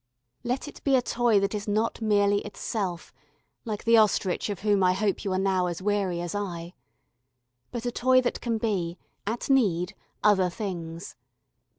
Let 0.43 0.67
it 0.67 0.83
be 0.83 0.95
a 0.95 1.01
toy 1.03 1.39
that 1.41 1.53
is 1.53 1.67
not 1.67 2.01
merely 2.01 2.39
itself, 2.39 3.13
like 3.65 3.83
the 3.83 3.97
ostrich 3.97 4.49
of 4.49 4.61
whom 4.61 4.83
I 4.83 4.93
hope 4.93 5.23
you 5.23 5.31
are 5.31 5.37
now 5.37 5.67
as 5.67 5.79
weary 5.79 6.19
as 6.21 6.33
I, 6.33 6.73
but 7.69 7.85
a 7.85 7.91
toy 7.91 8.19
that 8.21 8.41
can 8.41 8.57
be, 8.57 8.97
at 9.27 9.47
need, 9.47 9.93
other 10.23 10.49
things. 10.49 11.15